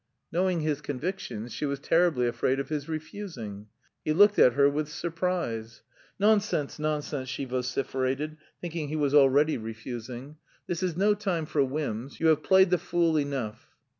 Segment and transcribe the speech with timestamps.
[0.31, 3.67] Knowing his convictions, she was terribly afraid of his refusing.
[4.03, 5.83] He looked at her with surprise.
[6.17, 10.37] "Nonsense, nonsense!" she vociferated, thinking he was already refusing.
[10.65, 12.19] "This is no time for whims.
[12.19, 13.67] You have played the fool enough."